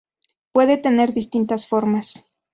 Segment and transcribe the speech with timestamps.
[0.51, 2.25] Puede tener distintas formas.